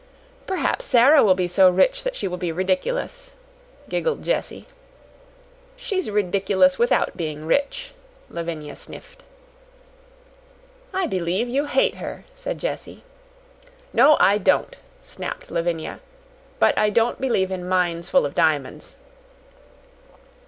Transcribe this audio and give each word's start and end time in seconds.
"Perhaps 0.47 0.85
Sara 0.85 1.23
will 1.23 1.35
be 1.35 1.47
so 1.47 1.69
rich 1.69 2.03
that 2.03 2.15
she 2.15 2.27
will 2.27 2.39
be 2.39 2.51
ridiculous," 2.51 3.35
giggled 3.87 4.23
Jessie. 4.23 4.65
"She's 5.75 6.09
ridiculous 6.09 6.79
without 6.79 7.15
being 7.15 7.45
rich," 7.45 7.93
Lavinia 8.27 8.75
sniffed. 8.75 9.23
"I 10.91 11.05
believe 11.05 11.47
you 11.47 11.65
hate 11.65 11.97
her," 11.97 12.25
said 12.33 12.57
Jessie. 12.57 13.03
"No, 13.93 14.17
I 14.19 14.39
don't," 14.39 14.75
snapped 15.01 15.51
Lavinia. 15.51 15.99
"But 16.57 16.75
I 16.79 16.89
don't 16.89 17.21
believe 17.21 17.51
in 17.51 17.69
mines 17.69 18.09
full 18.09 18.25
of 18.25 18.33
diamonds." 18.33 18.95